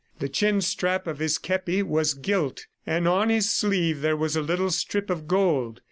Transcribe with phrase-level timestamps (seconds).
[0.17, 4.41] The chin strap of his kepi was gilt, and on his sleeve there was a
[4.41, 5.79] little strip of gold.